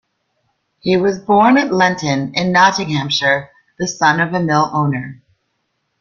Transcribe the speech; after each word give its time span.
He 0.79 0.97
was 0.97 1.19
born 1.19 1.59
at 1.59 1.71
Lenton 1.71 2.31
in 2.33 2.51
Nottinghamshire, 2.51 3.51
the 3.77 3.87
son 3.87 4.19
of 4.19 4.33
a 4.33 4.39
mill 4.39 4.67
owner. 4.73 5.21